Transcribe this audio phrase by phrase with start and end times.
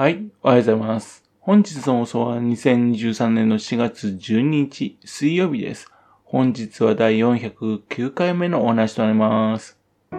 [0.00, 1.22] はい、おはようございます。
[1.40, 5.92] 本日の放送は2023年の4月12日水曜日です。
[6.24, 9.76] 本日は第409回目のお話となります。
[10.10, 10.16] こ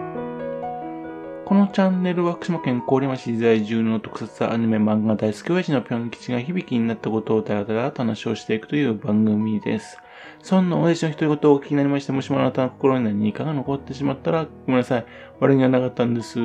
[1.56, 9.98] のチャンネルは福島県郡山市在住の特撮アニメ漫画大好き親父のぴょん吉が響きになったことをダラダラと話をしていくという番組です。
[10.42, 15.06] そんな親父の独り言をお聞きになりまして、もしもあなたの心に何かが残ってしまったらごめんなさい。
[15.40, 16.38] 悪気がなかったんです。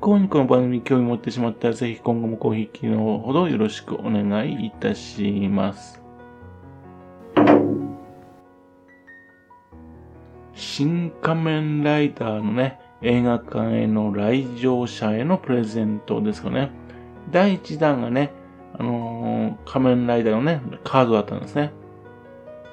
[0.00, 6.00] 不幸にこの番組に興味持ってしまったら、ぜひ今後もごひきのほどよろしくお願いいたします。
[10.54, 16.70] 新仮面ライダーのね、映画館への来場者へのプレゼントですかね。
[17.30, 18.32] 第1弾がね、
[18.78, 21.72] あのー仮面ライダーのね、カードだったんですね。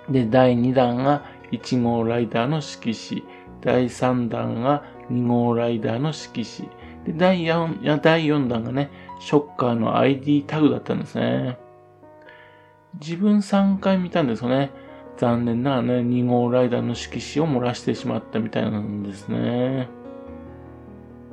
[0.10, 3.26] で、第2弾が1号ライダーの色紙。
[3.60, 6.70] 第3弾が2号ライダーの色紙。
[7.08, 11.58] で、第 4, や第4弾がね、ショッカーの ID タグだったんですね。
[13.00, 14.72] 自分3回見たんですよね。
[15.16, 19.88] 残念ながらね、2号ライダーの色紙を漏らしてしまったみたいなんですね。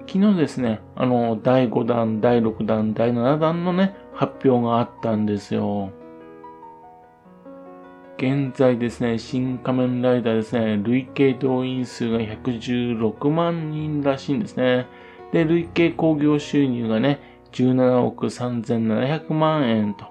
[0.06, 5.90] 昨日ですね、あの、第5弾、第6弾、第7弾のね、発表があったんですよ。
[8.16, 14.86] 現在ですね、新仮面ライダーですね、累計動員数が116万人らしいんですね。
[15.34, 17.18] で、累計興行収入がね、
[17.50, 20.06] 17億3700万円と。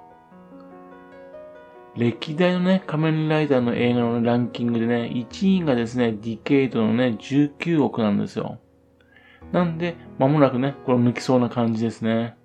[1.96, 8.60] 歴代のね、仮面ライダーの映画のランキングでね、1位がですね、ディケイドのね、19億なんですよ。
[9.54, 12.36] なんで、間もなくね、これ抜きそうな感じですね。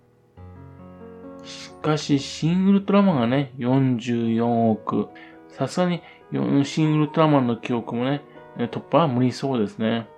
[1.42, 5.08] しかし、シン・ウルトラマンがね、44億。
[5.48, 6.00] さすがに、
[6.64, 8.22] シン・ウルトラマンの記憶もね、
[8.56, 10.08] 突破は無理そうですね。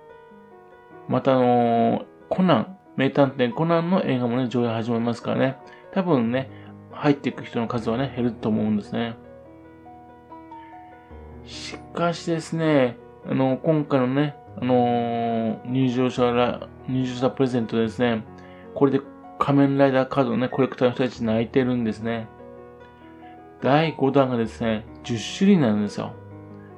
[1.07, 5.57] また、あのーコナン、名探偵コナンの映画もね、上映始まりますからね。
[5.91, 6.49] 多分ね、
[6.89, 9.17] 入っていく人の数はね、減ると思うんですね。
[11.45, 12.95] しかしですね、
[13.29, 18.23] あの、今回のね、あのー入場者ら、入場者プレゼントでですね、
[18.75, 19.01] これで
[19.37, 22.29] 仮面ライダーカードのね、コレクターの人たち泣いてるんですね。
[23.61, 26.13] 第5弾がですね、10種類なんですよ。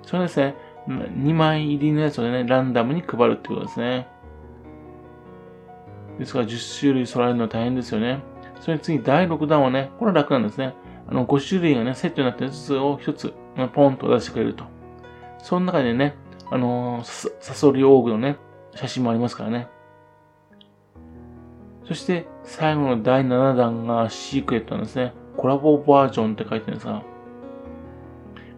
[0.01, 0.55] それですね、
[0.87, 4.07] 2枚入りのやつをね、ランダムに配るってことですね。
[6.19, 8.21] ですから10種類揃えるのは大変ですよね。
[8.59, 10.73] それに次第6弾はね、これは楽なんですね。
[11.07, 13.33] あの、5種類がね、セットになったやつを1つ、
[13.73, 14.65] ポンと出してくれると。
[15.39, 16.15] その中でね、
[16.49, 18.37] あのー、サソリオーグのね、
[18.73, 19.67] 写真もありますからね。
[21.85, 25.13] そして、最後の第7弾がシークレットなんですね。
[25.35, 27.03] コラボバージョンって書いてるんですが、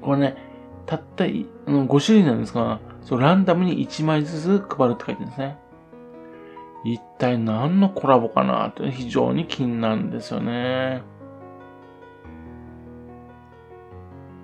[0.01, 0.37] これね、
[0.85, 5.57] たった5種類なんですが、そうランダムに1枚ずつ配るって書いてるんですね。
[6.85, 11.01] 一体何のコラボかなって非常に気になるんですよね。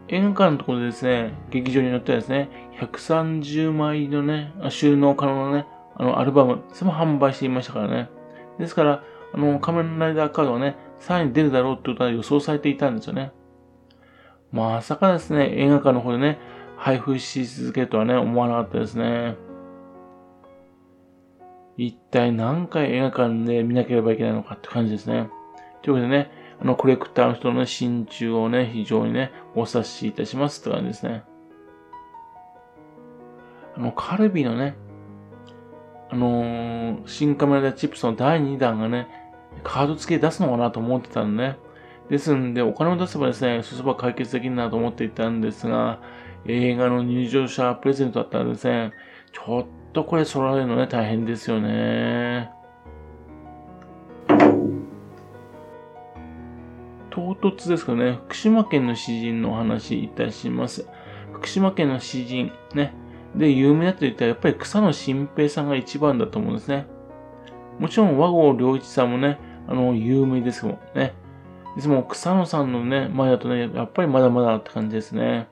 [0.07, 2.49] 映画館のところでですね、劇場によってはですね、
[2.79, 8.09] 130枚のね、収納可能なね、あの、アルバム、それも販売していましたからね。
[8.57, 9.03] ですから、
[9.33, 13.31] あの、仮面ライダーカードはね、さらに出るだろうってことは予想されていたんですよね。
[14.51, 16.39] まさかですね、映画館の方でね、
[16.75, 19.37] 配布し続けるとはね、思わなかったですね。
[21.83, 25.31] 一体何回映画館で見なければいけないのかって感じですね。
[25.81, 26.31] ということでね、
[26.61, 31.23] あの、コレクターの人の、ね、心中をね、非常にね、お察しいたしますって感じですね。
[33.75, 34.75] あの、カルビのね、
[36.11, 39.07] あのー、新カメラダチップスの第2弾がね、
[39.63, 41.57] カード付け出すのかなと思ってたんでね。
[42.11, 45.99] ですんで、お金を出せばですね、そそば解決できるなと思っていたんですが、
[46.45, 48.91] 映画の入場者プレゼントだったらですね、
[49.31, 52.51] ちょっとこれ揃えるのね、大変ですよね。
[57.09, 60.87] 唐突ですけどね、福島県の詩人のお話いたします。
[61.33, 62.93] 福島県の詩人、ね。
[63.35, 66.87] で、有名だと言ったらやっぱり草野新平さんが一番だと思うんですね。
[67.79, 71.13] もちろん和合良一さんもね、あの、有名ですもんね。
[71.77, 75.47] でも草野さんのね、前だとね、やっぱりまだまだって感じですね。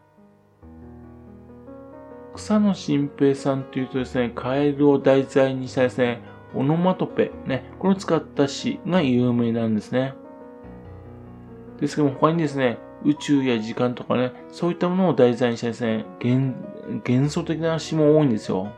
[2.39, 6.21] 草野新平さんというとですね、カエルを題材にしたですね、
[6.55, 10.13] オノマトペ、ね、これを使った詩が有名なんですね。
[11.81, 16.55] ですけども他にですね、宇宙や時間とかね、そういったものを題材にしたですね、幻
[17.07, 18.71] 幻想的な詩も多いんですよ。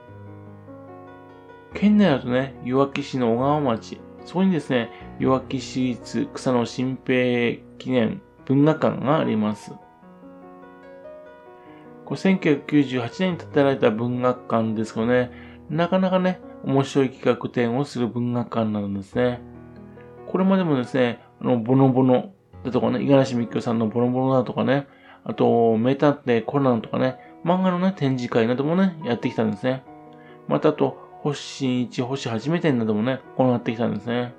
[1.76, 9.72] 県内だとね、弱木市の小川町、そこにですね、弱木市立草野新平記念文学館があります。
[12.12, 15.32] これ1998年に建てられた文学館ですけどね、
[15.70, 19.40] なかなかね、面白い企画展をする文学館なんですね。
[20.28, 22.34] これまでもですね、あの、ボノボノ
[22.66, 24.90] だとかね、五十嵐美京さんのボノボノだとかね、
[25.24, 27.16] あと、メタってコナンとかね、
[27.46, 29.86] 漫画のね、展示会などもね、やってきたんですね。
[30.50, 34.34] またあと、星新一、星初めてなどもね、行ってきたんですね。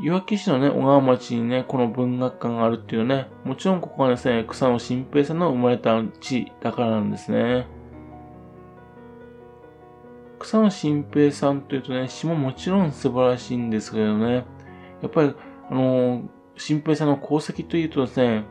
[0.00, 7.66] いわき市のね、小川町にね、この文学館があるっていうね、もちろんここはですね、草野新平さんの生まれた地だからなんですね。
[10.38, 14.44] 草野新平さんというとね、詩ももちろん素晴らしいんですけどね、
[15.02, 15.34] やっぱり、
[15.68, 18.44] あのー、新平さんの功績というとですね、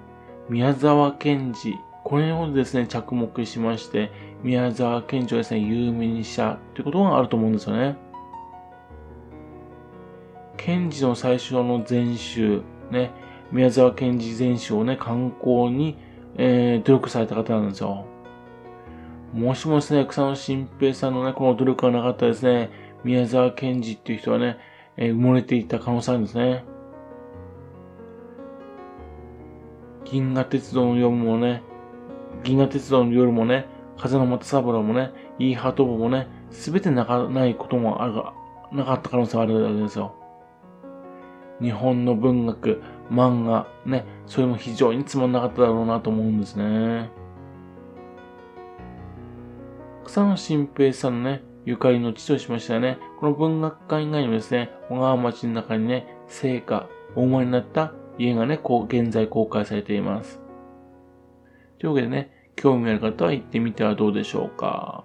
[0.49, 4.11] 宮沢賢治、これをですね、着目しまして、
[4.43, 7.95] 宮沢賢治をですね、有名にしたということがあると思うんですよね。
[10.67, 12.61] 賢治の最初の全集、
[12.91, 13.13] ね、
[13.53, 15.97] 宮沢賢治全集をね、観光に、
[16.35, 18.05] えー、努力された方なんですよ。
[19.31, 22.69] もしもですね、草野新平さんのね、この努力がなかったですね、
[23.05, 24.57] 宮沢賢治っていう人はね、
[24.97, 26.65] えー、埋もれていた可能性あるんですね。
[30.03, 31.63] 銀河鉄道の夜もね、
[32.43, 33.67] 銀河鉄道の夜もね、
[33.97, 38.33] 風の又三郎もね、イーハートボもね、すべてなかないこともあるが、
[38.73, 40.16] なかった可能性があるわけですよ。
[41.61, 42.81] 日本の文学、
[43.11, 47.09] 漫画、ね、それも非常につまんなかっただろうなと思うんですね。
[50.05, 60.39] 草野新平さんのね、ゆかりの地としましてはね、この文学館以外にもですね、小川町の中にね、聖火、大間になった家がね、こう、現在公開されています。
[61.79, 65.03] というわけでね、興味ある方は行ってみてはどうでしょうか。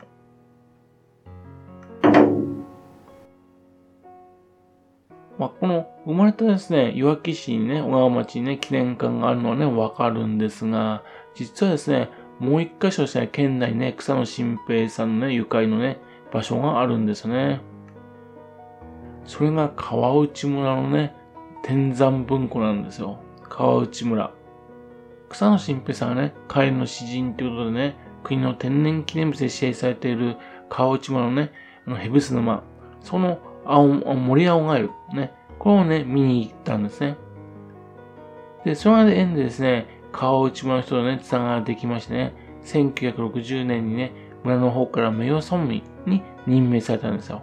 [5.43, 11.03] まあ、この生まれたですね、いわき市にね、小川町にね、記念館があるのはね、わかるんですが、
[11.35, 15.99] 実はですね、もう一箇所ですね、県内ね、草野新平さんのね、ゆかりのね、
[16.33, 17.61] 場所があるんですね。
[19.25, 21.17] それが川内村のね、
[21.65, 23.19] 天山文庫なんですよ。
[23.49, 24.33] 川内村。
[25.29, 30.37] 草野新平さんがね、彼の詩人ということでね、国の天然記念物で指定されている
[30.69, 31.51] 川内村のね、
[31.85, 32.63] あのヘブス沼、
[33.01, 37.17] その青、森青ガエル、ね、これをね、見に行ったんですね。
[38.65, 44.13] で、その縁でですね、川内村の人とね、つながりできましてね、1960年にね、
[44.45, 47.43] 村の方から名誉村民に任命されたんですよ。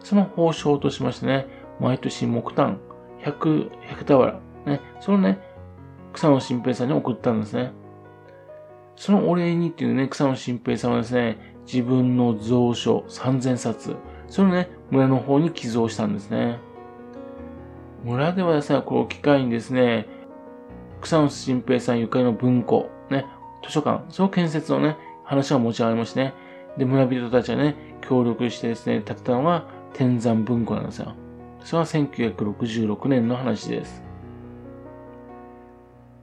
[0.00, 1.46] その報奨としましてね、
[1.80, 2.78] 毎年木炭
[3.22, 5.38] 100ヘクタワラ、ね、そのね、
[6.12, 7.72] 草野新平さんに送ったんですね。
[8.96, 13.96] そのお礼にっていうね、草野新平さんはですね、自分の蔵書3000冊、
[14.32, 16.58] それをね、村の方に寄贈したんですね。
[18.02, 20.06] 村ではですね、この機会にですね、
[21.02, 23.26] 草野新平さんゆかりの文庫、ね、
[23.62, 26.34] 図書館、その建設のね、話が持ち上がりましてね、
[26.78, 31.12] で、村人たちはね、協力してですね、建てたのが天山文庫なんですよ。
[31.62, 34.02] それは1966年の話です。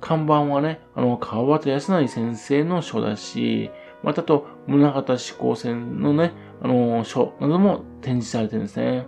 [0.02, 3.70] 看板はね、あの、川端康成先生の書だし、
[4.02, 9.06] またと、宗像志功線のね、あの、書なども展示されてるんですね。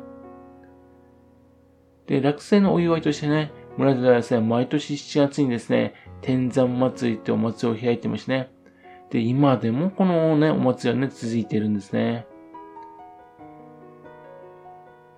[2.08, 8.52] で、落成のお祝いとしてね、村ではですね、毎年7月にですね、天山祭りってお祭りを開いてましてね。
[9.10, 12.26] で、今でもこのね、お祭りはね、続いてるんですね。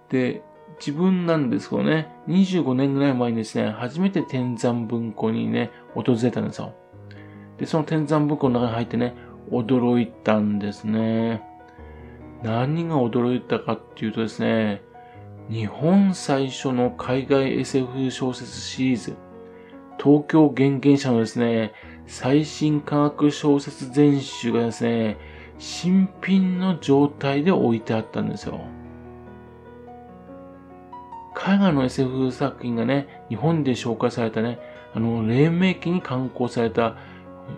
[0.10, 0.44] で、
[0.80, 6.74] 自分なんですけどね、25年ぐらい前にですね、初めて天山文庫にね、訪れたんですよ。
[7.58, 9.16] で、その天山文庫の中に入ってね、
[9.52, 11.42] 驚いたんですね。
[12.44, 14.82] 何が驚いたかっていうとですね、
[15.50, 19.16] 日本最初の海外 SF 小説シリーズ、
[19.98, 21.74] 東京原原社のですね、
[22.06, 25.18] 最新科学小説全集がですね、
[25.58, 28.60] 新品の状態で置いてあったんですよ。
[31.34, 34.60] 海外の SF 作品がね、日本で紹介されたね、
[34.94, 36.98] あの、黎明期に刊行された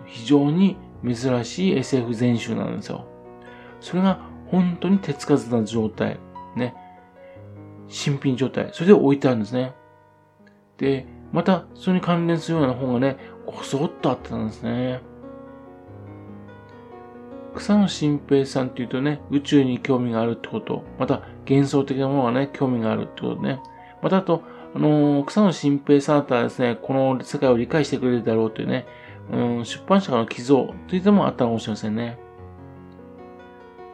[0.04, 3.04] 非常に珍しい SF 全集なんですよ。
[3.80, 6.18] それが本当に手つかずな状態、
[6.54, 6.74] ね、
[7.88, 9.72] 新品状態、それで置いてあるんですね。
[10.78, 15.00] で、また、それに関連するような本がね、こそっとあったんですね。
[17.54, 23.60] 草野新平さんっていうとね、宇宙に興味があるってこと、また幻想的なものがね、興味があるってことね。
[24.02, 24.42] またあと、
[24.74, 28.86] あのー、草野新平さんだったらですね、この世界を理解してくれるだろうというね、
[29.32, 32.18] うん、出版社からの寄贈といったものもあったかもしれませんね。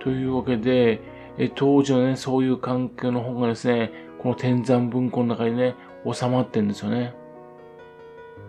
[0.03, 1.01] というわけで、
[1.39, 5.77] え当時のね、そういう環境の本がですね、この天山文庫の中にね、
[6.11, 7.15] 収まってんですよね。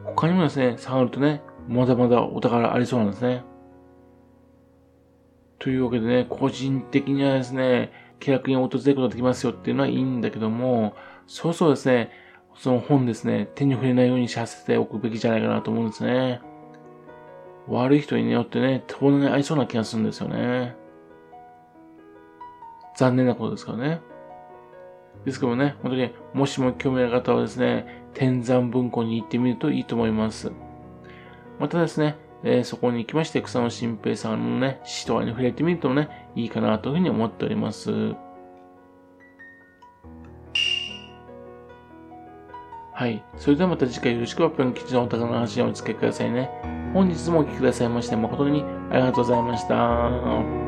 [0.04, 3.44] 他にもですね、下がるとね、まだまだお宝ありそうなんですね。
[5.60, 10.96] というわけでね、個人的にはですね、気楽に訪れることができますよっていうのはいいんだけども、
[11.28, 12.10] そうそうですね、
[12.56, 16.42] その本ですね、手に触れないようにさせておくべきじゃないかなと思うんですね。
[17.68, 20.82] 悪い人によってね、手物に合いそうな気がするんですよね。
[22.96, 24.02] 残念なことですからね。
[25.26, 30.52] ですけどもね、本当に、もしも興味ある方はですね、天山文庫に行ってみるといいと思います。
[31.60, 38.16] またですね、えー、そこに行きまして、草野新平さんのね、詩とかに触れてみるとね、いいかなというふうに思っております。
[42.94, 43.24] はい。
[43.38, 46.50] それではまた次回よろしくおぴょん吉のお宝の話にお付けくださいね。
[46.94, 50.63] 本日もお聴きくださいまして誠にありがとうございました。